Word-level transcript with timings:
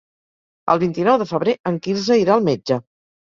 El 0.73 0.79
vint-i-nou 0.83 1.19
de 1.23 1.27
febrer 1.33 1.55
en 1.73 1.77
Quirze 1.87 2.19
irà 2.23 2.35
al 2.39 2.47
metge. 2.51 2.79